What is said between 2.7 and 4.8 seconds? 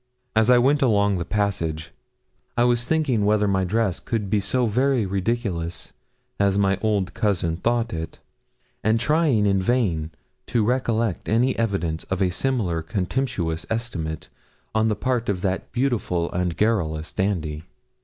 thinking whether my dress could be so